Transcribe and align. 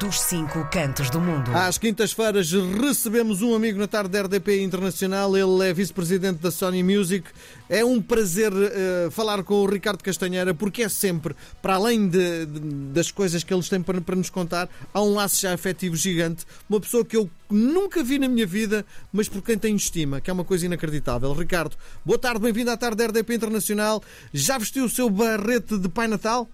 dos 0.00 0.18
cinco 0.18 0.66
cantos 0.70 1.10
do 1.10 1.20
mundo. 1.20 1.54
Às 1.54 1.76
quintas-feiras 1.76 2.50
recebemos 2.50 3.42
um 3.42 3.54
amigo 3.54 3.78
na 3.78 3.86
tarde 3.86 4.08
da 4.08 4.22
RDP 4.22 4.62
Internacional. 4.62 5.36
Ele 5.36 5.68
é 5.68 5.74
vice-presidente 5.74 6.38
da 6.38 6.50
Sony 6.50 6.82
Music. 6.82 7.28
É 7.68 7.84
um 7.84 8.00
prazer 8.00 8.50
uh, 8.50 9.10
falar 9.10 9.44
com 9.44 9.56
o 9.56 9.66
Ricardo 9.66 10.02
Castanheira, 10.02 10.54
porque 10.54 10.84
é 10.84 10.88
sempre, 10.88 11.36
para 11.60 11.74
além 11.74 12.08
de, 12.08 12.46
de, 12.46 12.60
das 12.94 13.10
coisas 13.10 13.44
que 13.44 13.52
eles 13.52 13.68
têm 13.68 13.82
para, 13.82 14.00
para, 14.00 14.16
nos 14.16 14.30
contar, 14.30 14.70
há 14.94 15.02
um 15.02 15.12
laço 15.12 15.38
já 15.38 15.52
afetivo 15.52 15.94
gigante. 15.96 16.46
Uma 16.66 16.80
pessoa 16.80 17.04
que 17.04 17.18
eu 17.18 17.28
nunca 17.50 18.02
vi 18.02 18.18
na 18.18 18.26
minha 18.26 18.46
vida, 18.46 18.86
mas 19.12 19.28
por 19.28 19.42
quem 19.42 19.58
tenho 19.58 19.76
estima, 19.76 20.18
que 20.18 20.30
é 20.30 20.32
uma 20.32 20.44
coisa 20.44 20.64
inacreditável. 20.64 21.30
Ricardo, 21.34 21.76
boa 22.06 22.18
tarde, 22.18 22.40
bem-vindo 22.40 22.70
à 22.70 22.76
tarde 22.76 22.96
da 22.96 23.04
RDP 23.04 23.34
Internacional. 23.34 24.02
Já 24.32 24.56
vestiu 24.56 24.86
o 24.86 24.88
seu 24.88 25.10
barrete 25.10 25.76
de 25.76 25.90
Pai 25.90 26.08
Natal? 26.08 26.48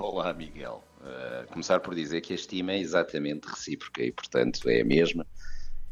Olá, 0.00 0.34
Miguel. 0.34 0.82
Uh, 1.04 1.46
começar 1.52 1.80
por 1.80 1.94
dizer 1.94 2.22
que 2.22 2.32
a 2.32 2.36
estima 2.36 2.72
é 2.72 2.78
exatamente 2.78 3.46
recíproca 3.46 4.02
e, 4.02 4.10
portanto, 4.10 4.66
é 4.70 4.80
a 4.80 4.84
mesma. 4.84 5.26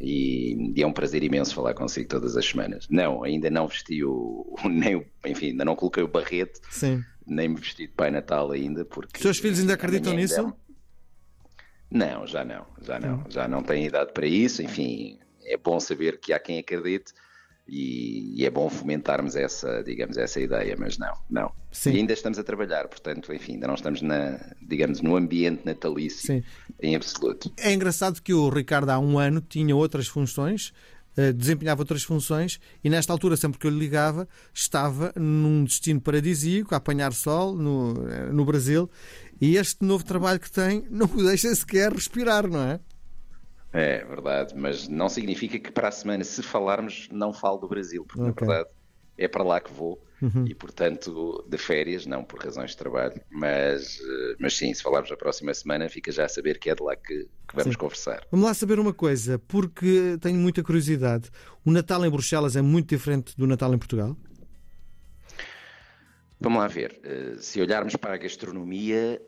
E, 0.01 0.73
e, 0.75 0.83
é 0.83 0.87
um 0.87 0.93
prazer 0.93 1.23
imenso 1.23 1.55
falar 1.55 1.75
consigo 1.75 2.09
todas 2.09 2.35
as 2.35 2.47
semanas. 2.47 2.89
Não, 2.89 3.23
ainda 3.23 3.51
não 3.51 3.69
vesti 3.69 4.03
o. 4.03 4.57
Nem, 4.65 5.07
enfim, 5.27 5.49
ainda 5.49 5.67
não 5.67 5.77
coloquei 5.77 6.03
o 6.03 6.09
barrete, 6.09 6.61
Sim. 6.71 7.05
nem 7.27 7.51
me 7.51 7.57
vesti 7.57 7.87
de 7.87 7.93
Pai 7.93 8.11
Natal 8.11 8.51
ainda. 8.53 8.87
Porque 8.87 9.19
Os 9.19 9.23
seus 9.23 9.39
filhos 9.39 9.61
ainda 9.61 9.75
acreditam 9.75 10.15
nisso? 10.15 10.41
Ainda... 10.41 10.57
Não, 11.91 12.27
já 12.27 12.43
não, 12.43 12.67
já 12.81 12.99
não. 12.99 13.17
Hum. 13.17 13.25
Já 13.29 13.47
não 13.47 13.63
têm 13.63 13.85
idade 13.85 14.15
para 14.15 14.27
isso. 14.27 14.63
Enfim, 14.63 15.19
é 15.45 15.59
bom 15.59 15.79
saber 15.79 16.19
que 16.19 16.33
há 16.33 16.39
quem 16.39 16.59
acredite 16.59 17.13
e, 17.69 18.41
e, 18.41 18.45
é 18.45 18.51
bom 18.51 18.69
fomentarmos 18.69 19.37
essa, 19.37 19.83
digamos, 19.83 20.17
essa 20.17 20.41
ideia, 20.41 20.77
mas 20.79 20.99
não, 20.99 21.15
não. 21.31 21.53
Sim. 21.71 21.93
E 21.93 21.97
ainda 21.99 22.13
estamos 22.13 22.39
a 22.39 22.45
trabalhar, 22.45 22.89
portanto, 22.89 23.33
enfim, 23.33 23.55
ainda 23.55 23.69
não 23.69 23.75
estamos 23.75 24.03
na, 24.03 24.39
digamos, 24.61 25.01
no 25.01 25.17
ambiente 25.17 25.65
natalício 25.65 26.27
Sim. 26.27 26.43
em 26.81 26.97
absoluto. 26.97 27.53
É 27.57 27.73
engraçado 27.73 28.21
que 28.21 28.35
o 28.35 28.49
Ricardo 28.49 28.91
há 28.91 28.99
um 28.99 29.19
ano 29.19 29.41
tinha 29.41 29.75
outras 29.75 30.09
funções, 30.09 30.73
eh, 31.17 31.33
desempenhava 31.33 31.83
outras 31.83 32.03
funções 32.03 32.59
e 32.83 32.91
nesta 32.91 33.13
altura, 33.13 33.37
sempre 33.37 33.59
que 33.59 33.67
eu 33.67 33.71
lhe 33.71 33.79
ligava, 33.79 34.27
estava 34.53 35.13
num 35.15 35.65
destino 35.65 36.01
paradisíaco, 36.01 36.75
a 36.75 36.79
apanhar 36.79 37.13
sol 37.13 37.55
no, 37.55 38.09
eh, 38.09 38.33
no 38.33 38.45
Brasil 38.45 38.91
e 39.41 39.57
este 39.57 39.85
novo 39.85 40.05
trabalho 40.05 40.41
que 40.41 40.51
tem 40.51 40.85
não 40.91 41.07
o 41.07 41.23
deixa 41.23 41.55
sequer 41.55 41.93
respirar, 41.93 42.49
não 42.49 42.63
é? 42.63 42.81
É 43.73 44.05
verdade, 44.05 44.55
mas 44.55 44.87
não 44.87 45.09
significa 45.09 45.59
que 45.59 45.73
para 45.73 45.89
a 45.89 45.93
semana, 45.93 46.23
se 46.25 46.43
falarmos, 46.43 47.09
não 47.11 47.33
falo 47.33 47.59
do 47.59 47.69
Brasil, 47.69 48.05
porque 48.05 48.21
okay. 48.21 48.47
na 48.47 48.55
verdade 48.55 48.71
é 49.17 49.29
para 49.29 49.43
lá 49.43 49.61
que 49.61 49.73
vou 49.73 50.03
uhum. 50.21 50.47
e, 50.47 50.55
portanto, 50.55 51.45
de 51.49 51.59
férias, 51.59 52.07
não 52.07 52.25
por 52.25 52.43
razões 52.43 52.71
de 52.71 52.77
trabalho, 52.77 53.21
mas, 53.31 54.01
eh, 54.01 54.37
mas 54.39 54.57
sim, 54.57 54.73
se 54.73 54.83
falarmos 54.83 55.11
na 55.11 55.17
próxima 55.17 55.53
semana, 55.53 55.89
fica 55.89 56.11
já 56.11 56.25
a 56.25 56.29
saber 56.29 56.59
que 56.59 56.71
é 56.71 56.75
de 56.75 56.83
lá 56.83 56.97
que, 56.97 57.29
que 57.49 57.55
vamos 57.55 57.75
sim. 57.75 57.79
conversar. 57.79 58.27
Vamos 58.31 58.47
lá 58.47 58.55
saber 58.55 58.79
uma 58.79 58.93
coisa, 58.93 59.39
porque 59.39 60.17
tenho 60.21 60.39
muita 60.39 60.63
curiosidade. 60.63 61.31
O 61.65 61.71
Natal 61.71 62.05
em 62.05 62.11
Bruxelas 62.11 62.57
é 62.57 62.63
muito 62.63 62.89
diferente 62.89 63.37
do 63.37 63.47
Natal 63.47 63.73
em 63.75 63.79
Portugal? 63.79 64.17
Vamos 66.41 66.59
lá 66.59 66.67
ver. 66.67 67.01
Eh, 67.05 67.37
se 67.39 67.61
olharmos 67.61 67.95
para 67.97 68.15
a 68.15 68.17
gastronomia, 68.17 69.21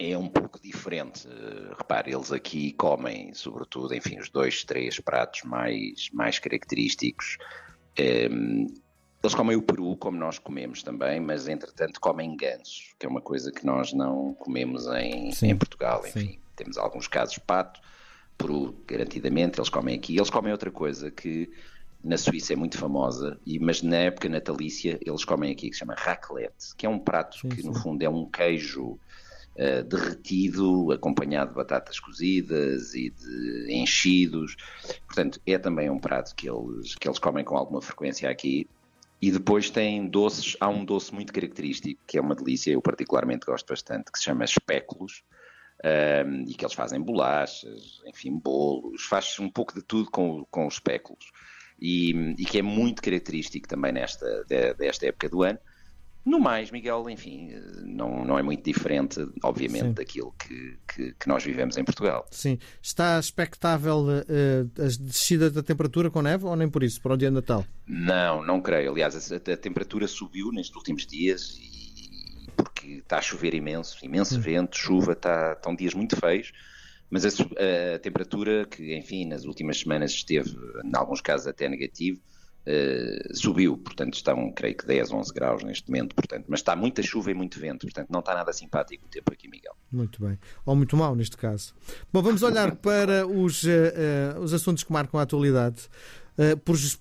é 0.00 0.16
um 0.16 0.28
pouco 0.28 0.58
diferente. 0.60 1.28
Repare, 1.76 2.12
eles 2.12 2.32
aqui 2.32 2.72
comem, 2.72 3.34
sobretudo, 3.34 3.94
enfim, 3.94 4.18
os 4.18 4.30
dois, 4.30 4.64
três 4.64 4.98
pratos 4.98 5.42
mais, 5.42 6.08
mais 6.12 6.38
característicos. 6.38 7.36
Ehm, 7.98 8.66
eles 9.22 9.34
comem 9.34 9.56
o 9.56 9.62
peru, 9.62 9.94
como 9.96 10.16
nós 10.16 10.38
comemos 10.38 10.82
também, 10.82 11.20
mas 11.20 11.46
entretanto 11.46 12.00
comem 12.00 12.34
ganso, 12.34 12.94
que 12.98 13.04
é 13.04 13.08
uma 13.08 13.20
coisa 13.20 13.52
que 13.52 13.66
nós 13.66 13.92
não 13.92 14.32
comemos 14.32 14.86
em, 14.86 15.30
em 15.42 15.56
Portugal. 15.56 16.02
Enfim, 16.06 16.20
sim. 16.20 16.38
temos 16.56 16.78
alguns 16.78 17.06
casos 17.06 17.36
pato, 17.36 17.78
peru, 18.38 18.74
garantidamente, 18.86 19.60
eles 19.60 19.68
comem 19.68 19.96
aqui. 19.96 20.16
Eles 20.16 20.30
comem 20.30 20.50
outra 20.50 20.70
coisa 20.70 21.10
que 21.10 21.50
na 22.02 22.16
Suíça 22.16 22.54
é 22.54 22.56
muito 22.56 22.78
famosa, 22.78 23.38
mas 23.60 23.82
na 23.82 23.96
época 23.96 24.30
natalícia 24.30 24.98
eles 25.04 25.26
comem 25.26 25.52
aqui, 25.52 25.68
que 25.68 25.74
se 25.74 25.80
chama 25.80 25.94
raclette, 25.94 26.74
que 26.74 26.86
é 26.86 26.88
um 26.88 26.98
prato 26.98 27.38
sim, 27.38 27.50
que 27.50 27.62
no 27.62 27.74
fundo 27.74 28.02
é 28.02 28.08
um 28.08 28.24
queijo 28.24 28.98
uh, 29.56 29.82
derretido, 29.84 30.92
acompanhado 30.92 31.50
de 31.50 31.56
batatas 31.56 31.98
cozidas 31.98 32.94
e 32.94 33.10
de 33.10 33.66
enchidos. 33.70 34.56
Portanto, 35.06 35.40
é 35.46 35.58
também 35.58 35.90
um 35.90 35.98
prato 35.98 36.34
que 36.34 36.48
eles, 36.48 36.94
que 36.94 37.08
eles 37.08 37.18
comem 37.18 37.44
com 37.44 37.56
alguma 37.56 37.80
frequência 37.80 38.28
aqui. 38.28 38.68
E 39.22 39.30
depois 39.30 39.68
tem 39.68 40.08
doces, 40.08 40.56
há 40.60 40.68
um 40.68 40.82
doce 40.84 41.14
muito 41.14 41.32
característico, 41.32 42.00
que 42.06 42.16
é 42.16 42.20
uma 42.20 42.34
delícia, 42.34 42.72
eu 42.72 42.80
particularmente 42.80 43.44
gosto 43.44 43.68
bastante, 43.68 44.10
que 44.10 44.18
se 44.18 44.24
chama 44.24 44.44
espéculos, 44.44 45.22
um, 45.84 45.88
ehm, 45.88 46.44
e 46.48 46.54
que 46.54 46.64
eles 46.64 46.74
fazem 46.74 46.98
bolachas, 46.98 48.00
enfim, 48.06 48.38
bolos, 48.38 49.02
faz 49.02 49.38
um 49.38 49.50
pouco 49.50 49.74
de 49.74 49.82
tudo 49.82 50.10
com, 50.10 50.46
com 50.50 50.66
os 50.66 50.74
espéculos. 50.74 51.30
E, 51.78 52.34
e, 52.38 52.44
que 52.44 52.58
é 52.58 52.62
muito 52.62 53.02
característico 53.02 53.66
também 53.66 53.92
nesta, 53.92 54.44
desta 54.76 55.06
época 55.06 55.28
do 55.28 55.42
ano. 55.42 55.58
No 56.24 56.38
mais, 56.38 56.70
Miguel, 56.70 57.08
enfim, 57.08 57.50
não, 57.82 58.24
não 58.24 58.38
é 58.38 58.42
muito 58.42 58.62
diferente, 58.62 59.26
obviamente, 59.42 59.86
Sim. 59.86 59.92
daquilo 59.92 60.34
que, 60.38 60.78
que, 60.86 61.14
que, 61.14 61.28
nós 61.28 61.42
vivemos 61.42 61.78
em 61.78 61.84
Portugal. 61.84 62.26
Sim. 62.30 62.58
Está 62.82 63.18
expectável 63.18 64.00
uh, 64.00 64.82
a 64.82 64.86
descida 65.02 65.50
da 65.50 65.62
temperatura 65.62 66.10
com 66.10 66.20
neve 66.20 66.44
ou 66.44 66.54
nem 66.54 66.68
por 66.68 66.82
isso, 66.82 67.00
para 67.00 67.14
o 67.14 67.16
dia 67.16 67.28
de 67.28 67.34
Natal? 67.34 67.64
Não, 67.86 68.44
não 68.44 68.60
creio. 68.60 68.90
Aliás, 68.90 69.32
a, 69.32 69.36
a 69.36 69.56
temperatura 69.56 70.06
subiu 70.06 70.52
nestes 70.52 70.76
últimos 70.76 71.06
dias 71.06 71.58
e, 71.58 72.50
porque 72.54 72.98
está 72.98 73.16
a 73.18 73.22
chover 73.22 73.54
imenso, 73.54 74.04
imenso 74.04 74.38
vento, 74.38 74.76
chuva, 74.76 75.12
está, 75.12 75.52
estão 75.52 75.74
dias 75.74 75.94
muito 75.94 76.16
feios. 76.16 76.52
Mas 77.08 77.24
a, 77.24 77.28
a 77.94 77.98
temperatura, 77.98 78.66
que 78.66 78.94
enfim, 78.94 79.26
nas 79.26 79.44
últimas 79.44 79.80
semanas 79.80 80.12
esteve, 80.12 80.50
em 80.84 80.94
alguns 80.94 81.20
casos, 81.20 81.46
até 81.46 81.68
negativo, 81.68 82.20
Uh, 82.66 83.34
subiu, 83.34 83.78
portanto 83.78 84.14
estão, 84.14 84.52
creio 84.52 84.76
que 84.76 84.86
10, 84.86 85.12
11 85.12 85.32
graus 85.32 85.64
neste 85.64 85.88
momento, 85.90 86.14
portanto, 86.14 86.44
mas 86.46 86.60
está 86.60 86.76
muita 86.76 87.02
chuva 87.02 87.30
e 87.30 87.34
muito 87.34 87.58
vento, 87.58 87.86
portanto 87.86 88.10
não 88.10 88.20
está 88.20 88.34
nada 88.34 88.52
simpático 88.52 89.06
o 89.06 89.08
tempo 89.08 89.32
aqui, 89.32 89.48
Miguel. 89.48 89.74
Muito 89.90 90.22
bem, 90.22 90.38
ou 90.66 90.76
muito 90.76 90.96
mal 90.96 91.16
neste 91.16 91.36
caso. 91.38 91.74
Bom, 92.12 92.22
vamos 92.22 92.42
olhar 92.42 92.76
para 92.76 93.26
os, 93.26 93.62
uh, 93.62 94.36
uh, 94.36 94.40
os 94.40 94.52
assuntos 94.52 94.84
que 94.84 94.92
marcam 94.92 95.18
a 95.18 95.22
atualidade. 95.22 95.88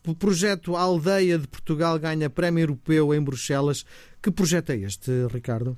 o 0.07 0.15
projeto 0.15 0.75
Aldeia 0.75 1.37
de 1.37 1.47
Portugal 1.47 1.99
ganha 1.99 2.29
prémio 2.29 2.61
europeu 2.63 3.13
em 3.13 3.21
Bruxelas. 3.21 3.85
Que 4.21 4.31
projeto 4.31 4.71
é 4.71 4.77
este, 4.77 5.11
Ricardo? 5.27 5.77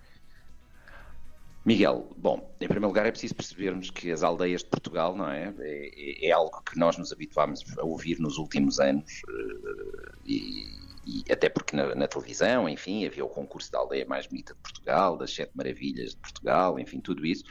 Miguel, 1.64 2.10
bom, 2.18 2.52
em 2.60 2.68
primeiro 2.68 2.88
lugar 2.88 3.06
é 3.06 3.12
preciso 3.12 3.36
percebermos 3.36 3.92
que 3.92 4.12
as 4.12 4.24
aldeias 4.24 4.64
de 4.64 4.70
Portugal, 4.70 5.16
não 5.16 5.30
é? 5.30 5.54
É, 5.60 6.28
é 6.28 6.32
algo 6.32 6.62
que 6.64 6.78
nós 6.78 6.98
nos 6.98 7.12
habituámos 7.14 7.64
a 7.78 7.84
ouvir 7.84 8.20
nos 8.20 8.38
últimos 8.40 8.80
anos 8.80 9.22
eh, 9.30 10.12
e, 10.26 10.82
e 11.06 11.32
até 11.32 11.50
porque 11.50 11.76
na, 11.76 11.94
na, 11.94 12.08
televisão, 12.08 12.68
enfim, 12.68 13.06
havia 13.06 13.24
o 13.24 13.30
concurso 13.30 13.72
da 13.72 13.78
aldeia 13.78 14.06
mais 14.08 14.26
bonita 14.26 14.56
de 14.56 14.60
Portugal, 14.60 15.16
das 15.18 15.34
sete 15.34 15.52
maravilhas 15.54 16.12
de 16.12 16.18
Portugal, 16.18 16.80
enfim, 16.80 17.00
tudo 17.00 17.24
isso. 17.26 17.44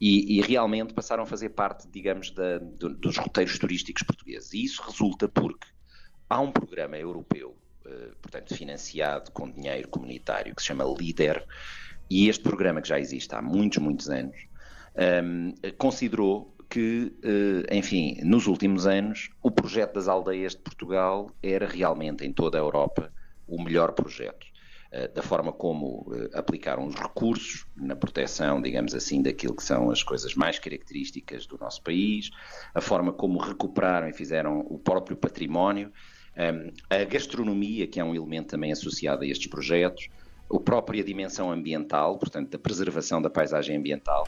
E, 0.00 0.38
e 0.38 0.40
realmente 0.40 0.92
passaram 0.92 1.22
a 1.22 1.26
fazer 1.26 1.50
parte, 1.50 1.86
digamos, 1.88 2.32
da, 2.32 2.58
do, 2.58 2.88
dos 2.94 3.16
roteiros 3.16 3.56
turísticos 3.56 4.02
portugueses. 4.02 4.52
E 4.52 4.64
isso 4.64 4.82
resulta 4.82 5.28
porque 5.28 5.68
há 6.28 6.40
um 6.40 6.50
programa 6.50 6.98
europeu, 6.98 7.56
eh, 7.86 8.10
portanto, 8.20 8.56
financiado 8.56 9.30
com 9.30 9.48
dinheiro 9.48 9.88
comunitário, 9.88 10.54
que 10.54 10.60
se 10.60 10.66
chama 10.66 10.84
LIDER, 10.84 11.46
e 12.08 12.28
este 12.28 12.42
programa, 12.42 12.80
que 12.80 12.88
já 12.88 12.98
existe 12.98 13.34
há 13.34 13.42
muitos, 13.42 13.78
muitos 13.78 14.08
anos, 14.08 14.36
um, 15.24 15.54
considerou 15.76 16.54
que, 16.68 17.12
uh, 17.24 17.74
enfim, 17.74 18.18
nos 18.22 18.46
últimos 18.46 18.86
anos, 18.86 19.30
o 19.42 19.50
projeto 19.50 19.94
das 19.94 20.08
aldeias 20.08 20.52
de 20.52 20.62
Portugal 20.62 21.30
era 21.42 21.66
realmente, 21.66 22.24
em 22.24 22.32
toda 22.32 22.58
a 22.58 22.60
Europa, 22.60 23.12
o 23.46 23.62
melhor 23.62 23.92
projeto. 23.92 24.46
Uh, 24.92 25.12
da 25.12 25.22
forma 25.22 25.52
como 25.52 26.06
uh, 26.08 26.30
aplicaram 26.34 26.86
os 26.86 26.94
recursos 26.94 27.66
na 27.76 27.96
proteção, 27.96 28.62
digamos 28.62 28.94
assim, 28.94 29.22
daquilo 29.22 29.54
que 29.54 29.62
são 29.62 29.90
as 29.90 30.02
coisas 30.02 30.34
mais 30.34 30.58
características 30.58 31.46
do 31.46 31.58
nosso 31.58 31.82
país, 31.82 32.30
a 32.74 32.80
forma 32.80 33.12
como 33.12 33.38
recuperaram 33.38 34.08
e 34.08 34.12
fizeram 34.12 34.60
o 34.60 34.78
próprio 34.78 35.16
património, 35.16 35.92
um, 36.36 36.72
a 36.90 37.04
gastronomia, 37.04 37.86
que 37.86 38.00
é 38.00 38.04
um 38.04 38.14
elemento 38.14 38.48
também 38.48 38.72
associado 38.72 39.22
a 39.22 39.26
estes 39.26 39.48
projetos, 39.48 40.08
a 40.56 40.60
própria 40.60 41.02
dimensão 41.02 41.50
ambiental, 41.50 42.18
portanto, 42.18 42.50
da 42.50 42.58
preservação 42.58 43.20
da 43.20 43.30
paisagem 43.30 43.76
ambiental, 43.76 44.26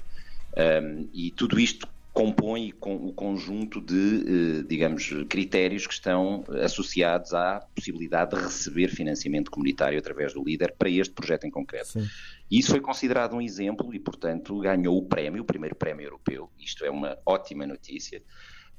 um, 0.56 1.08
e 1.12 1.31
tudo 1.31 1.61
isto 1.61 1.88
compõe 2.17 2.73
com 2.81 2.96
o 2.96 3.12
conjunto 3.12 3.78
de, 3.78 4.61
eh, 4.61 4.62
digamos, 4.67 5.11
critérios 5.28 5.87
que 5.87 5.93
estão 5.93 6.43
associados 6.64 7.34
à 7.34 7.61
possibilidade 7.75 8.34
de 8.34 8.43
receber 8.43 8.88
financiamento 8.88 9.50
comunitário 9.50 9.99
através 9.99 10.32
do 10.32 10.43
líder 10.43 10.75
para 10.78 10.88
este 10.88 11.12
projeto 11.12 11.46
em 11.46 11.50
concreto. 11.50 11.88
Sim. 11.88 12.08
E 12.50 12.58
isso 12.58 12.70
foi 12.70 12.81
considerado 12.81 13.34
um 13.34 13.40
exemplo 13.43 13.94
e, 13.94 13.99
portanto, 13.99 14.58
ganhou 14.61 14.96
o 14.96 15.02
prémio, 15.02 15.43
o 15.43 15.44
primeiro 15.44 15.76
prémio 15.76 16.06
europeu. 16.06 16.50
Isto 16.58 16.87
é 16.87 16.90
uma 16.90 17.19
ótima 17.26 17.67
notícia. 17.67 18.22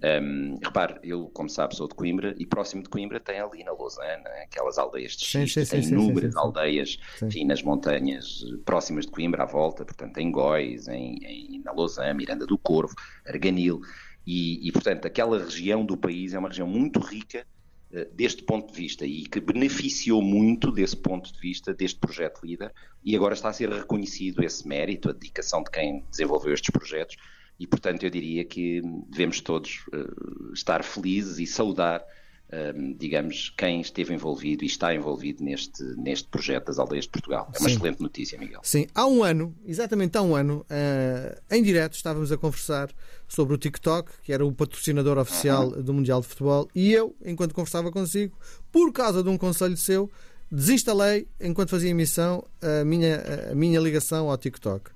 Um, 0.04 0.60
repare, 0.64 1.00
eu, 1.02 1.28
como 1.34 1.50
sabe, 1.50 1.76
sou 1.76 1.88
de 1.88 1.96
Coimbra 1.96 2.36
e 2.38 2.46
próximo 2.46 2.84
de 2.84 2.90
Coimbra 2.90 3.20
tem 3.20 3.40
ali 3.40 3.64
na 3.64 3.72
Lausanne 3.72 4.24
aquelas 4.44 4.78
aldeias 4.78 5.14
de 5.14 5.26
xisto, 5.26 5.68
tem 5.72 5.82
sim, 5.82 5.94
inúmeras 5.94 6.34
sim, 6.34 6.40
aldeias 6.40 7.00
enfim, 7.24 7.46
nas 7.46 7.64
montanhas 7.64 8.46
próximas 8.64 9.08
de 9.08 9.12
Coimbra 9.12 9.42
à 9.42 9.46
volta, 9.48 9.84
portanto 9.84 10.20
em 10.20 10.32
Góis, 10.32 10.88
em, 10.88 11.18
em, 11.24 11.62
na 11.66 11.72
Lausanne, 11.72 12.16
Miranda 12.16 12.46
do 12.46 12.60
Corvo, 12.60 12.94
Arganil, 13.26 13.82
e, 14.26 14.68
e 14.68 14.72
portanto 14.72 15.08
aquela 15.08 15.44
região 15.44 15.84
do 15.84 15.98
país 15.98 16.36
é 16.36 16.38
uma 16.38 16.50
região 16.50 16.68
muito 16.68 17.00
rica 17.00 17.44
uh, 17.92 18.14
deste 18.14 18.44
ponto 18.44 18.72
de 18.72 18.80
vista 18.80 19.04
e 19.04 19.24
que 19.24 19.40
beneficiou 19.40 20.22
muito 20.22 20.72
desse 20.72 20.96
ponto 20.96 21.34
de 21.34 21.40
vista 21.40 21.74
deste 21.74 22.00
projeto 22.00 22.46
líder 22.46 22.72
e 23.04 23.16
agora 23.16 23.34
está 23.34 23.50
a 23.50 23.54
ser 23.54 23.70
reconhecido 23.72 24.44
esse 24.44 24.68
mérito, 24.68 25.10
a 25.10 25.14
dedicação 25.14 25.64
de 25.64 25.72
quem 25.72 26.06
desenvolveu 26.12 26.54
estes 26.54 26.70
projetos 26.70 27.18
e, 27.60 27.66
portanto, 27.66 28.04
eu 28.04 28.10
diria 28.10 28.46
que 28.46 28.82
devemos 29.10 29.42
todos 29.42 29.84
uh, 29.88 30.54
estar 30.54 30.84
felizes 30.84 31.40
e 31.40 31.48
saudar, 31.48 32.02
uh, 32.02 32.96
digamos, 32.98 33.52
quem 33.58 33.82
esteve 33.82 34.14
envolvido 34.14 34.64
e 34.64 34.68
está 34.68 34.94
envolvido 34.94 35.44
neste, 35.44 35.84
neste 35.96 36.28
projeto 36.28 36.68
das 36.68 36.78
Aldeias 36.78 37.06
de 37.06 37.12
Portugal. 37.12 37.52
É 37.56 37.60
uma 37.60 37.70
Sim. 37.70 37.76
excelente 37.76 38.02
notícia, 38.02 38.38
Miguel. 38.38 38.60
Sim, 38.64 38.86
há 38.94 39.08
um 39.08 39.24
ano, 39.24 39.56
exatamente 39.66 40.18
há 40.18 40.22
um 40.22 40.36
ano, 40.36 40.66
uh, 40.70 41.42
em 41.50 41.64
direto 41.64 41.96
estávamos 41.96 42.32
a 42.32 42.38
conversar 42.38 42.92
sobre 43.28 43.56
o 43.56 43.58
TikTok, 43.58 44.12
que 44.24 44.32
era 44.32 44.46
o 44.46 44.52
patrocinador 44.54 45.18
oficial 45.18 45.70
uhum. 45.70 45.82
do 45.82 45.94
Mundial 45.94 46.22
de 46.22 46.28
Futebol, 46.28 46.70
e 46.76 46.94
eu, 46.94 47.16
enquanto 47.26 47.56
conversava 47.56 47.92
consigo, 47.92 48.38
por 48.72 48.94
causa 48.94 49.24
de 49.24 49.30
um 49.30 49.38
conselho 49.38 49.76
seu, 49.76 50.12
desinstalei, 50.52 51.28
enquanto 51.42 51.72
fazia 51.72 51.90
emissão, 51.90 52.46
a 52.62 52.86
minha, 52.86 53.52
a 53.52 53.56
minha 53.56 53.80
ligação 53.80 54.30
ao 54.30 54.38
TikTok. 54.38 54.92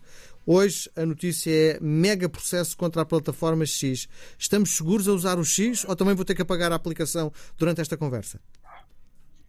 Hoje 0.46 0.90
a 0.96 1.06
notícia 1.06 1.52
é 1.52 1.80
mega 1.80 2.28
processo 2.28 2.76
contra 2.76 3.02
a 3.02 3.06
plataforma 3.06 3.66
X. 3.66 4.08
Estamos 4.38 4.76
seguros 4.76 5.08
a 5.08 5.14
usar 5.14 5.38
o 5.38 5.46
X 5.46 5.86
ou 5.88 5.96
também 5.96 6.16
vou 6.16 6.26
ter 6.26 6.36
que 6.36 6.42
apagar 6.42 6.72
a 6.72 6.76
aplicação 6.76 7.32
durante 7.58 7.82
esta 7.82 7.96
conversa? 7.96 8.40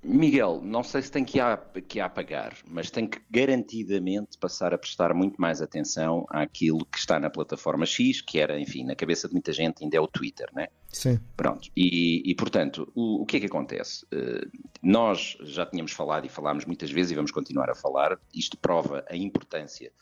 Miguel, 0.04 0.60
não 0.64 0.82
sei 0.82 1.00
se 1.00 1.12
tem 1.12 1.24
que, 1.24 1.38
a, 1.38 1.56
que 1.86 2.00
a 2.00 2.06
apagar, 2.06 2.56
mas 2.66 2.90
tem 2.90 3.06
que 3.06 3.20
garantidamente 3.30 4.36
passar 4.36 4.74
a 4.74 4.78
prestar 4.78 5.14
muito 5.14 5.40
mais 5.40 5.62
atenção 5.62 6.26
àquilo 6.28 6.84
que 6.84 6.98
está 6.98 7.20
na 7.20 7.30
plataforma 7.30 7.86
X, 7.86 8.20
que 8.20 8.40
era, 8.40 8.58
enfim, 8.58 8.84
na 8.84 8.96
cabeça 8.96 9.28
de 9.28 9.34
muita 9.34 9.52
gente 9.52 9.84
ainda 9.84 9.96
é 9.96 10.00
o 10.00 10.08
Twitter, 10.08 10.48
né? 10.52 10.66
Sim. 10.88 11.20
Pronto. 11.36 11.70
E, 11.76 12.20
e 12.28 12.34
portanto, 12.34 12.90
o, 12.96 13.22
o, 13.22 13.26
que 13.26 13.36
é 13.36 13.40
que 13.40 13.46
acontece? 13.46 14.04
Uh, 14.06 14.50
nós 14.82 15.38
já 15.42 15.64
tínhamos 15.64 15.92
falado 15.92 16.26
e 16.26 16.28
falámos 16.28 16.64
muitas 16.64 16.90
vezes 16.90 17.12
e 17.12 17.14
vamos 17.14 17.30
continuar 17.30 17.70
a 17.70 17.74
falar, 17.74 18.18
isto 18.34 18.58
prova 18.58 19.04
a 19.08 19.16
importância 19.16 19.92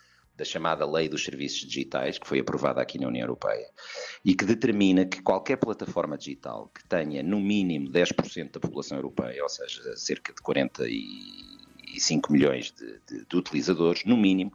da 0.40 0.44
chamada 0.44 0.90
Lei 0.90 1.06
dos 1.06 1.22
Serviços 1.22 1.68
Digitais, 1.68 2.18
que 2.18 2.26
foi 2.26 2.40
aprovada 2.40 2.80
aqui 2.80 2.98
na 2.98 3.08
União 3.08 3.24
Europeia, 3.24 3.68
e 4.24 4.34
que 4.34 4.46
determina 4.46 5.04
que 5.04 5.20
qualquer 5.20 5.58
plataforma 5.58 6.16
digital 6.16 6.70
que 6.74 6.82
tenha 6.88 7.22
no 7.22 7.38
mínimo 7.38 7.90
10% 7.90 8.52
da 8.52 8.58
população 8.58 8.96
europeia, 8.96 9.42
ou 9.42 9.50
seja, 9.50 9.94
cerca 9.98 10.32
de 10.32 10.40
45 10.40 12.32
milhões 12.32 12.72
de, 12.72 13.00
de, 13.06 13.26
de 13.26 13.36
utilizadores, 13.36 14.06
no 14.06 14.16
mínimo, 14.16 14.50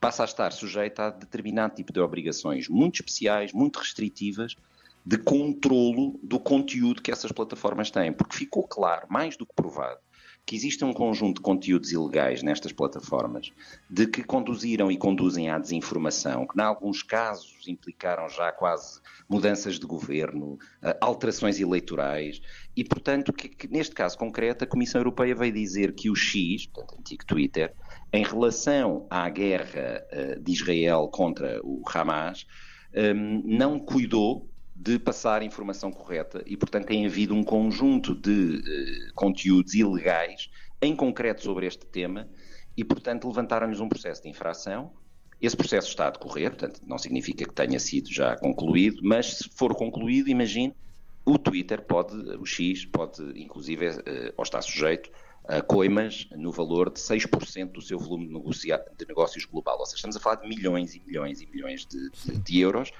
passa 0.00 0.22
a 0.22 0.24
estar 0.24 0.50
sujeita 0.52 1.04
a 1.04 1.10
determinado 1.10 1.74
tipo 1.74 1.92
de 1.92 2.00
obrigações 2.00 2.66
muito 2.66 2.94
especiais, 2.94 3.52
muito 3.52 3.78
restritivas, 3.78 4.56
de 5.04 5.18
controlo 5.18 6.18
do 6.22 6.40
conteúdo 6.40 7.02
que 7.02 7.12
essas 7.12 7.30
plataformas 7.30 7.90
têm, 7.90 8.10
porque 8.10 8.38
ficou 8.38 8.66
claro, 8.66 9.06
mais 9.10 9.36
do 9.36 9.44
que 9.44 9.54
provado, 9.54 10.00
que 10.46 10.54
existe 10.54 10.84
um 10.84 10.92
conjunto 10.92 11.38
de 11.38 11.40
conteúdos 11.42 11.90
ilegais 11.90 12.40
nestas 12.40 12.72
plataformas, 12.72 13.52
de 13.90 14.06
que 14.06 14.22
conduziram 14.22 14.92
e 14.92 14.96
conduzem 14.96 15.50
à 15.50 15.58
desinformação, 15.58 16.46
que, 16.46 16.56
em 16.56 16.62
alguns 16.62 17.02
casos, 17.02 17.66
implicaram 17.66 18.28
já 18.28 18.52
quase 18.52 19.00
mudanças 19.28 19.76
de 19.76 19.84
governo, 19.84 20.56
eh, 20.82 20.96
alterações 21.00 21.58
eleitorais, 21.58 22.40
e, 22.76 22.84
portanto, 22.84 23.32
que, 23.32 23.48
que, 23.48 23.66
neste 23.66 23.92
caso 23.92 24.16
concreto, 24.16 24.62
a 24.62 24.68
Comissão 24.68 25.00
Europeia 25.00 25.34
veio 25.34 25.52
dizer 25.52 25.92
que 25.92 26.08
o 26.08 26.14
X, 26.14 26.66
portanto, 26.66 27.00
antigo 27.00 27.26
Twitter, 27.26 27.74
em 28.12 28.22
relação 28.22 29.04
à 29.10 29.28
guerra 29.28 30.06
uh, 30.12 30.40
de 30.40 30.52
Israel 30.52 31.08
contra 31.08 31.60
o 31.64 31.82
Hamas, 31.92 32.46
ehm, 32.94 33.42
não 33.44 33.80
cuidou 33.80 34.48
de 34.78 34.98
passar 34.98 35.42
informação 35.42 35.90
correta 35.90 36.42
e, 36.46 36.56
portanto, 36.56 36.86
tem 36.86 37.06
havido 37.06 37.34
um 37.34 37.42
conjunto 37.42 38.14
de 38.14 38.58
uh, 39.10 39.14
conteúdos 39.14 39.74
ilegais, 39.74 40.50
em 40.82 40.94
concreto 40.94 41.42
sobre 41.42 41.66
este 41.66 41.86
tema, 41.86 42.28
e, 42.76 42.84
portanto, 42.84 43.26
levantaram-nos 43.26 43.80
um 43.80 43.88
processo 43.88 44.22
de 44.22 44.28
infração. 44.28 44.92
Esse 45.40 45.56
processo 45.56 45.88
está 45.88 46.08
a 46.08 46.10
decorrer, 46.10 46.50
portanto, 46.50 46.80
não 46.86 46.98
significa 46.98 47.44
que 47.46 47.54
tenha 47.54 47.80
sido 47.80 48.12
já 48.12 48.36
concluído, 48.36 49.00
mas 49.02 49.38
se 49.38 49.48
for 49.48 49.74
concluído, 49.74 50.28
imagine, 50.28 50.74
o 51.24 51.38
Twitter 51.38 51.82
pode, 51.82 52.14
o 52.36 52.44
X 52.44 52.84
pode, 52.84 53.22
inclusive, 53.40 53.88
uh, 53.88 54.02
ou 54.36 54.44
está 54.44 54.60
sujeito 54.60 55.10
a 55.48 55.62
coimas 55.62 56.28
no 56.32 56.50
valor 56.50 56.90
de 56.90 57.00
6% 57.00 57.72
do 57.72 57.80
seu 57.80 57.98
volume 57.98 58.26
de, 58.26 58.34
de, 58.98 59.06
negócios 59.08 59.44
global. 59.44 59.78
Ou 59.78 59.86
seja, 59.86 59.96
estamos 59.96 60.16
a 60.16 60.20
falar 60.20 60.36
de 60.36 60.48
milhões 60.48 60.94
e 60.94 61.02
milhões 61.06 61.40
e 61.40 61.46
milhões 61.46 61.86
de, 61.86 62.10
de, 62.10 62.38
de 62.38 62.60
euros 62.60 62.92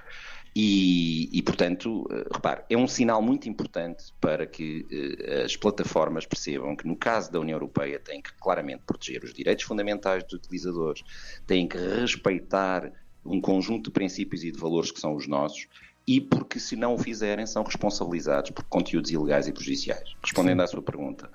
e, 0.58 1.28
e, 1.38 1.42
portanto, 1.42 2.08
eh, 2.10 2.24
repare, 2.32 2.62
é 2.70 2.78
um 2.78 2.88
sinal 2.88 3.20
muito 3.20 3.46
importante 3.46 4.06
para 4.18 4.46
que 4.46 4.86
uh, 4.90 5.44
as 5.44 5.54
plataformas 5.54 6.24
percebam 6.24 6.74
que, 6.74 6.86
no 6.86 6.96
caso 6.96 7.30
da 7.30 7.38
União 7.38 7.56
Europeia, 7.56 8.00
têm 8.00 8.22
que 8.22 8.32
claramente 8.40 8.80
proteger 8.86 9.22
os 9.22 9.34
direitos 9.34 9.66
fundamentais 9.66 10.24
dos 10.24 10.32
utilizadores, 10.32 11.04
têm 11.46 11.68
que 11.68 11.76
respeitar 11.76 12.90
um 13.22 13.38
conjunto 13.38 13.84
de 13.84 13.90
princípios 13.90 14.44
e 14.44 14.50
de 14.50 14.58
valores 14.58 14.90
que 14.90 14.98
são 14.98 15.14
os 15.14 15.28
nossos, 15.28 15.68
e 16.06 16.22
porque, 16.22 16.58
se 16.58 16.74
não 16.74 16.94
o 16.94 16.98
fizerem, 16.98 17.44
são 17.44 17.62
responsabilizados 17.62 18.50
por 18.50 18.64
conteúdos 18.64 19.10
ilegais 19.10 19.46
e 19.46 19.52
prejudiciais. 19.52 20.14
Respondendo 20.22 20.60
Sim. 20.60 20.64
à 20.64 20.66
sua 20.68 20.80
pergunta, 20.80 21.30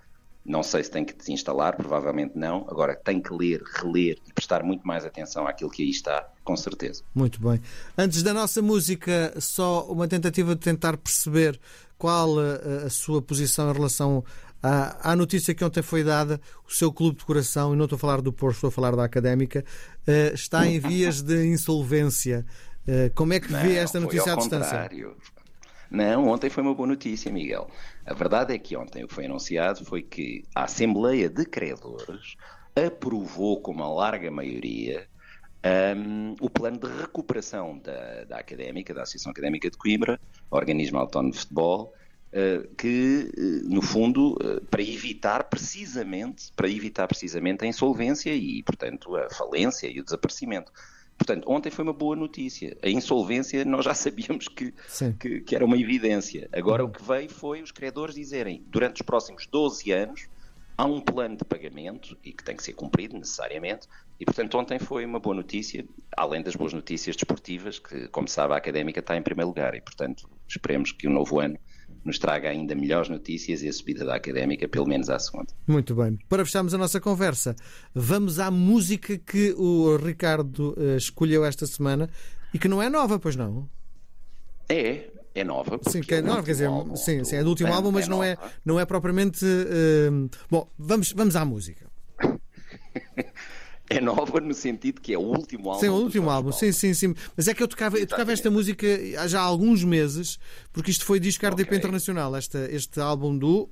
não 0.45 0.63
sei 0.63 0.83
se 0.83 0.89
tem 0.89 1.05
que 1.05 1.13
desinstalar, 1.13 1.75
provavelmente 1.75 2.33
não. 2.35 2.65
Agora 2.69 2.95
tem 2.95 3.21
que 3.21 3.33
ler, 3.33 3.61
reler 3.63 4.17
e 4.27 4.33
prestar 4.33 4.63
muito 4.63 4.85
mais 4.85 5.05
atenção 5.05 5.47
àquilo 5.47 5.69
que 5.69 5.83
aí 5.83 5.89
está, 5.89 6.27
com 6.43 6.57
certeza. 6.57 7.03
Muito 7.13 7.39
bem. 7.39 7.61
Antes 7.97 8.23
da 8.23 8.33
nossa 8.33 8.61
música, 8.61 9.33
só 9.39 9.85
uma 9.85 10.07
tentativa 10.07 10.55
de 10.55 10.61
tentar 10.61 10.97
perceber 10.97 11.59
qual 11.97 12.39
a, 12.39 12.43
eh, 12.43 12.83
a 12.87 12.89
sua 12.89 13.21
posição 13.21 13.69
em 13.69 13.73
relação 13.73 14.23
à, 14.63 15.11
à, 15.11 15.15
notícia 15.15 15.53
que 15.53 15.63
ontem 15.63 15.83
foi 15.83 16.03
dada. 16.03 16.41
O 16.67 16.71
seu 16.71 16.91
clube 16.91 17.19
de 17.19 17.25
coração, 17.25 17.73
e 17.73 17.77
não 17.77 17.85
estou 17.85 17.97
a 17.97 17.99
falar 17.99 18.21
do 18.21 18.33
Porto, 18.33 18.55
estou 18.55 18.67
a 18.69 18.71
falar 18.71 18.95
da 18.95 19.03
Académica, 19.03 19.63
uh, 20.07 20.33
está 20.33 20.65
em 20.65 20.79
vias 20.79 21.21
de 21.21 21.45
insolvência. 21.45 22.43
Uh, 22.87 23.13
como 23.13 23.33
é 23.33 23.39
que 23.39 23.53
vê 23.53 23.75
esta 23.75 23.99
notícia 23.99 24.33
à 24.33 24.35
distância? 24.35 24.89
Não, 25.91 26.29
ontem 26.29 26.49
foi 26.49 26.63
uma 26.63 26.73
boa 26.73 26.87
notícia, 26.87 27.29
Miguel. 27.31 27.69
A 28.05 28.13
verdade 28.13 28.53
é 28.53 28.57
que 28.57 28.75
ontem 28.75 29.03
o 29.03 29.07
que 29.07 29.13
foi 29.13 29.25
anunciado 29.25 29.85
foi 29.85 30.01
que 30.01 30.43
a 30.55 30.63
Assembleia 30.63 31.29
de 31.29 31.45
Credores 31.45 32.35
aprovou 32.75 33.61
com 33.61 33.71
uma 33.71 33.91
larga 33.91 34.31
maioria 34.31 35.07
um, 35.95 36.35
o 36.39 36.49
plano 36.49 36.79
de 36.79 36.87
recuperação 36.87 37.77
da, 37.79 38.23
da 38.25 38.37
Académica, 38.39 38.93
da 38.93 39.03
Associação 39.03 39.31
Académica 39.31 39.69
de 39.69 39.77
Coimbra, 39.77 40.19
organismo 40.49 40.97
autónomo 40.97 41.31
de 41.31 41.39
futebol, 41.39 41.93
uh, 42.33 42.75
que, 42.75 43.31
uh, 43.37 43.69
no 43.69 43.81
fundo, 43.81 44.33
uh, 44.33 44.61
para 44.65 44.81
evitar 44.81 45.43
precisamente, 45.43 46.51
para 46.55 46.67
evitar 46.69 47.07
precisamente 47.07 47.63
a 47.63 47.67
insolvência 47.67 48.33
e, 48.33 48.63
portanto, 48.63 49.15
a 49.15 49.29
falência 49.29 49.87
e 49.87 49.99
o 49.99 50.03
desaparecimento. 50.03 50.71
Portanto, 51.21 51.45
ontem 51.47 51.69
foi 51.69 51.83
uma 51.83 51.93
boa 51.93 52.15
notícia. 52.15 52.75
A 52.81 52.89
insolvência 52.89 53.63
nós 53.63 53.85
já 53.85 53.93
sabíamos 53.93 54.47
que, 54.47 54.73
que, 55.19 55.41
que, 55.41 55.55
era 55.55 55.63
uma 55.63 55.77
evidência. 55.77 56.49
Agora 56.51 56.83
o 56.83 56.89
que 56.89 57.03
veio 57.03 57.29
foi 57.29 57.61
os 57.61 57.71
credores 57.71 58.15
dizerem, 58.15 58.63
durante 58.67 59.01
os 59.01 59.01
próximos 59.03 59.45
12 59.45 59.91
anos, 59.91 60.27
há 60.75 60.83
um 60.83 60.99
plano 60.99 61.37
de 61.37 61.45
pagamento 61.45 62.17
e 62.23 62.33
que 62.33 62.43
tem 62.43 62.55
que 62.55 62.63
ser 62.63 62.73
cumprido 62.73 63.15
necessariamente. 63.15 63.87
E, 64.19 64.25
portanto, 64.25 64.57
ontem 64.57 64.79
foi 64.79 65.05
uma 65.05 65.19
boa 65.19 65.35
notícia, 65.35 65.85
além 66.17 66.41
das 66.41 66.55
boas 66.55 66.73
notícias 66.73 67.15
desportivas, 67.15 67.77
que, 67.77 68.07
como 68.07 68.27
sabe, 68.27 68.55
a 68.55 68.57
académica 68.57 68.99
está 68.99 69.15
em 69.15 69.21
primeiro 69.21 69.49
lugar. 69.49 69.75
E, 69.75 69.81
portanto, 69.81 70.27
esperemos 70.47 70.91
que 70.91 71.05
o 71.05 71.11
novo 71.11 71.39
ano 71.39 71.55
nos 72.03 72.17
traga 72.17 72.49
ainda 72.49 72.75
melhores 72.75 73.09
notícias 73.09 73.61
e 73.61 73.69
a 73.69 73.73
subida 73.73 74.05
da 74.05 74.15
académica, 74.15 74.67
pelo 74.67 74.87
menos 74.87 75.09
à 75.09 75.19
segunda. 75.19 75.47
Muito 75.67 75.95
bem. 75.95 76.17
Para 76.27 76.43
fecharmos 76.45 76.73
a 76.73 76.77
nossa 76.77 76.99
conversa, 76.99 77.55
vamos 77.93 78.39
à 78.39 78.49
música 78.49 79.17
que 79.17 79.53
o 79.53 79.97
Ricardo 79.97 80.75
uh, 80.77 80.97
escolheu 80.97 81.45
esta 81.45 81.65
semana 81.65 82.09
e 82.53 82.59
que 82.59 82.67
não 82.67 82.81
é 82.81 82.89
nova, 82.89 83.19
pois 83.19 83.35
não? 83.35 83.69
É, 84.67 85.09
é 85.33 85.43
nova. 85.43 85.79
Sim, 85.87 86.01
que 86.01 86.15
é, 86.15 86.17
é 86.17 86.21
nova, 86.21 86.43
quer 86.43 86.51
dizer, 86.51 86.69
sim, 86.95 87.23
sim, 87.23 87.35
é 87.35 87.43
do 87.43 87.49
último 87.49 87.73
álbum, 87.73 87.91
mas 87.91 88.05
é 88.05 88.09
não, 88.09 88.23
é, 88.23 88.37
não 88.65 88.79
é 88.79 88.85
propriamente. 88.85 89.45
Uh, 89.45 90.29
bom, 90.49 90.69
vamos, 90.77 91.13
vamos 91.13 91.35
à 91.35 91.45
música. 91.45 91.89
é 93.97 94.01
nova 94.01 94.39
no 94.39 94.53
sentido 94.53 95.01
que 95.01 95.13
é 95.13 95.17
o 95.17 95.21
último 95.21 95.69
álbum. 95.69 95.81
Sim, 95.81 95.89
o 95.89 95.95
último 95.95 96.29
álbum, 96.29 96.51
sim, 96.51 96.71
sim, 96.71 96.93
sim. 96.93 97.15
Mas 97.35 97.47
é 97.47 97.53
que 97.53 97.61
eu 97.61 97.67
tocava, 97.67 97.97
eu 97.97 98.07
tocava 98.07 98.31
esta 98.31 98.49
música 98.49 98.87
já 99.27 99.41
há 99.41 99.43
alguns 99.43 99.83
meses, 99.83 100.39
porque 100.71 100.91
isto 100.91 101.05
foi 101.05 101.19
disco 101.19 101.45
RDP 101.45 101.63
okay. 101.63 101.77
Internacional, 101.77 102.35
este, 102.37 102.57
este 102.71 102.99
álbum 102.99 103.37
do 103.37 103.69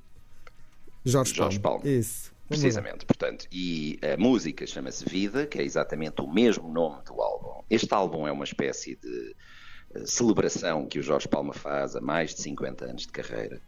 Jorge, 1.04 1.34
Jorge 1.34 1.58
Paulo. 1.58 1.80
Paulo. 1.80 1.96
Isso. 1.96 2.30
Precisamente, 2.48 3.06
portanto, 3.06 3.46
e 3.52 3.96
a 4.02 4.16
música 4.16 4.66
chama-se 4.66 5.04
Vida, 5.08 5.46
que 5.46 5.58
é 5.58 5.62
exatamente 5.62 6.20
o 6.20 6.26
mesmo 6.26 6.68
nome 6.68 7.00
do 7.04 7.22
álbum. 7.22 7.62
Este 7.70 7.94
álbum 7.94 8.26
é 8.26 8.32
uma 8.32 8.42
espécie 8.44 8.96
de 8.96 9.36
celebração 10.04 10.86
que 10.86 10.98
o 10.98 11.02
Jorge 11.02 11.28
Palma 11.28 11.52
faz 11.52 11.94
a 11.94 12.00
mais 12.00 12.34
de 12.34 12.42
50 12.42 12.84
anos 12.84 13.02
de 13.02 13.08
carreira. 13.08 13.60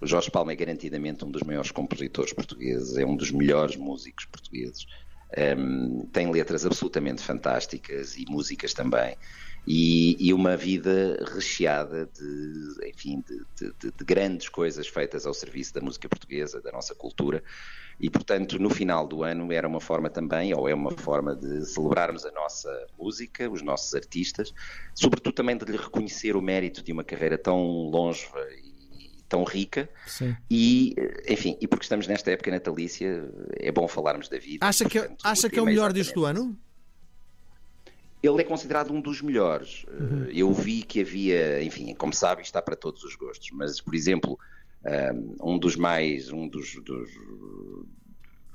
O 0.00 0.06
Jorge 0.06 0.30
Palma 0.30 0.52
é 0.52 0.56
garantidamente 0.56 1.22
um 1.22 1.30
dos 1.30 1.42
maiores 1.42 1.70
compositores 1.70 2.32
portugueses, 2.32 2.96
é 2.96 3.04
um 3.04 3.14
dos 3.14 3.30
melhores 3.30 3.76
músicos 3.76 4.24
portugueses. 4.24 4.86
Um, 5.38 6.06
tem 6.12 6.30
letras 6.30 6.66
absolutamente 6.66 7.22
fantásticas 7.22 8.16
e 8.16 8.24
músicas 8.28 8.74
também. 8.74 9.16
E, 9.66 10.16
e 10.18 10.32
uma 10.32 10.56
vida 10.56 11.22
recheada 11.34 12.06
de, 12.06 12.88
enfim, 12.88 13.22
de, 13.28 13.72
de, 13.78 13.92
de, 13.92 14.04
grandes 14.04 14.48
coisas 14.48 14.88
feitas 14.88 15.26
ao 15.26 15.34
serviço 15.34 15.74
da 15.74 15.80
música 15.80 16.08
portuguesa, 16.08 16.60
da 16.60 16.72
nossa 16.72 16.94
cultura. 16.94 17.42
E, 18.00 18.08
portanto, 18.08 18.58
no 18.58 18.70
final 18.70 19.06
do 19.06 19.22
ano 19.22 19.52
era 19.52 19.68
uma 19.68 19.80
forma 19.80 20.08
também, 20.08 20.54
ou 20.54 20.66
é 20.66 20.74
uma 20.74 20.90
forma 20.90 21.36
de 21.36 21.66
celebrarmos 21.66 22.24
a 22.24 22.32
nossa 22.32 22.86
música, 22.98 23.50
os 23.50 23.60
nossos 23.60 23.94
artistas, 23.94 24.54
sobretudo 24.94 25.34
também 25.34 25.56
de 25.56 25.66
lhe 25.66 25.76
reconhecer 25.76 26.34
o 26.34 26.40
mérito 26.40 26.82
de 26.82 26.92
uma 26.92 27.04
carreira 27.04 27.36
tão 27.36 27.60
longeva 27.90 28.40
tão 29.30 29.44
rica 29.44 29.88
Sim. 30.06 30.36
e 30.50 30.94
enfim 31.26 31.56
e 31.60 31.66
porque 31.66 31.84
estamos 31.84 32.06
nesta 32.06 32.30
época 32.30 32.50
natalícia 32.50 33.30
é 33.58 33.72
bom 33.72 33.88
falarmos 33.88 34.28
da 34.28 34.38
vida 34.38 34.66
acha 34.66 34.84
que 34.86 34.98
portanto, 34.98 35.24
acha 35.24 35.48
que 35.48 35.58
é 35.58 35.62
o 35.62 35.64
melhor 35.64 35.92
deste 35.92 36.22
ano 36.22 36.58
ele 38.22 38.42
é 38.42 38.44
considerado 38.44 38.92
um 38.92 39.00
dos 39.00 39.22
melhores. 39.22 39.86
Uhum. 39.98 40.26
Eu 40.30 40.52
vi 40.52 40.82
que 40.82 41.00
havia, 41.00 41.62
enfim, 41.62 41.94
como 41.94 42.12
sabe, 42.12 42.42
está 42.42 42.60
para 42.60 42.76
todos 42.76 43.02
os 43.02 43.16
gostos, 43.16 43.48
mas, 43.50 43.80
por 43.80 43.94
exemplo, 43.94 44.38
um 45.42 45.58
dos 45.58 45.76
mais, 45.76 46.30
um 46.30 46.46
dos, 46.46 46.74
dos 46.82 47.08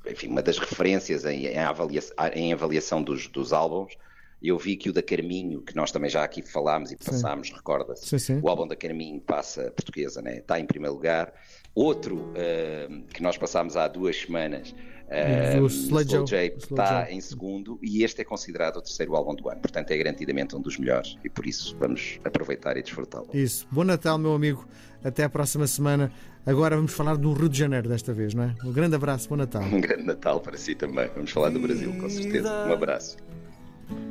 enfim, 0.08 0.28
uma 0.28 0.42
das 0.42 0.58
referências 0.58 1.26
em, 1.26 1.48
em, 1.48 1.60
avaliação, 1.60 2.16
em 2.34 2.54
avaliação 2.54 3.02
dos, 3.02 3.28
dos 3.28 3.52
álbuns, 3.54 3.94
eu 4.42 4.58
vi 4.58 4.76
que 4.76 4.90
o 4.90 4.94
da 4.94 5.02
Carminho, 5.02 5.62
que 5.62 5.76
nós 5.76 5.92
também 5.92 6.10
já 6.10 6.24
aqui 6.24 6.42
falámos 6.42 6.92
e 6.92 6.98
passámos, 6.98 7.52
recorda-se, 7.52 8.34
o 8.42 8.50
álbum 8.50 8.68
da 8.68 8.76
Carminho 8.76 9.20
passa 9.22 9.72
portuguesa, 9.72 10.22
né? 10.22 10.38
está 10.38 10.60
em 10.60 10.66
primeiro 10.66 10.96
lugar. 10.96 11.34
Outro 11.74 12.18
uh, 12.18 13.04
que 13.14 13.22
nós 13.22 13.38
passámos 13.38 13.76
há 13.76 13.88
duas 13.88 14.16
semanas, 14.22 14.74
uh, 15.08 15.62
o 15.62 15.68
Slow 15.68 16.26
J, 16.26 16.56
está 16.58 17.12
em 17.12 17.20
segundo 17.20 17.78
e 17.82 18.04
este 18.04 18.22
é 18.22 18.24
considerado 18.24 18.78
o 18.78 18.82
terceiro 18.82 19.14
álbum 19.16 19.36
do 19.36 19.50
ano, 19.50 19.60
portanto 19.60 19.92
é 19.92 19.98
garantidamente 19.98 20.56
um 20.56 20.62
dos 20.62 20.78
melhores 20.78 21.18
e 21.24 21.30
por 21.30 21.46
isso 21.46 21.76
vamos 21.78 22.20
aproveitar 22.24 22.78
e 22.78 22.82
desfrutá-lo. 22.82 23.28
Isso. 23.34 23.68
Bom 23.70 23.84
Natal, 23.84 24.18
meu 24.18 24.34
amigo. 24.34 24.66
Até 25.04 25.24
a 25.24 25.30
próxima 25.30 25.68
semana. 25.68 26.12
Agora 26.46 26.76
vamos 26.76 26.94
falar 26.94 27.18
do 27.18 27.34
Rio 27.34 27.50
de 27.50 27.58
Janeiro 27.58 27.90
desta 27.90 28.14
vez, 28.14 28.34
não 28.34 28.44
é? 28.44 28.56
Um 28.64 28.72
grande 28.72 28.96
abraço, 28.96 29.28
bom 29.28 29.36
Natal. 29.36 29.62
Um 29.66 29.82
grande 29.82 30.04
Natal 30.04 30.40
para 30.40 30.56
si 30.58 30.76
também. 30.76 31.10
Vamos 31.16 31.32
falar 31.32 31.50
do 31.50 31.60
Brasil, 31.60 31.92
com 32.00 32.08
certeza. 32.08 32.68
Um 32.68 32.74
abraço. 32.74 33.18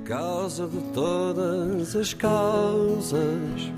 Causa 0.05 0.67
de 0.67 0.81
todas 0.93 1.97
as 1.97 2.15
causas 2.15 3.73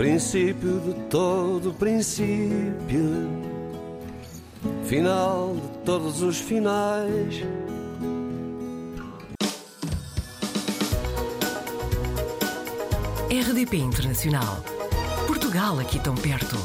princípio 0.00 0.80
de 0.80 0.94
todo 1.10 1.74
princípio, 1.74 3.28
final 4.86 5.54
de 5.54 5.84
todos 5.84 6.22
os 6.22 6.38
finais. 6.38 7.44
RDP 13.30 13.76
Internacional. 13.76 14.64
Portugal 15.26 15.78
aqui 15.78 16.00
tão 16.00 16.14
perto. 16.14 16.56